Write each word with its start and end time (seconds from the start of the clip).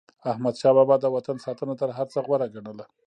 احمدشاه 0.31 0.73
بابا 0.77 0.95
به 0.99 1.03
د 1.03 1.05
وطن 1.15 1.37
ساتنه 1.45 1.73
تر 1.81 1.89
هر 1.97 2.07
څه 2.13 2.19
غوره 2.25 2.47
ګڼله. 2.53 2.85